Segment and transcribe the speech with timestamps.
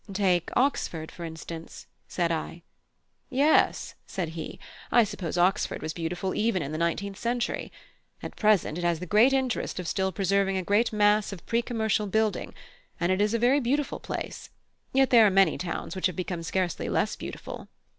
[0.11, 2.63] "Take Oxford, for instance," said I.
[3.29, 4.59] "Yes," said he,
[4.91, 7.71] "I suppose Oxford was beautiful even in the nineteenth century.
[8.23, 11.61] At present it has the great interest of still preserving a great mass of pre
[11.61, 12.55] commercial building,
[12.99, 14.49] and is a very beautiful place,
[14.91, 17.67] yet there are many towns which have become scarcely less beautiful."